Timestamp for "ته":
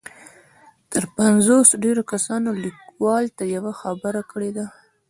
3.37-3.43